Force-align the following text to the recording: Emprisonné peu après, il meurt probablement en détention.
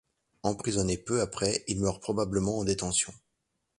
Emprisonné 0.41 0.97
peu 0.97 1.21
après, 1.21 1.63
il 1.67 1.79
meurt 1.79 2.01
probablement 2.01 2.57
en 2.57 2.63
détention. 2.63 3.13